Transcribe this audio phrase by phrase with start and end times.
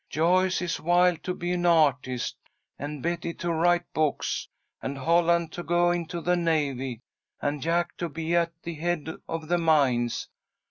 [0.09, 2.35] "Joyce is wild to be an artist,
[2.79, 4.49] and Betty to write books,
[4.81, 7.01] and Holland to go into the navy,
[7.39, 10.27] and Jack to be at the head of the mines.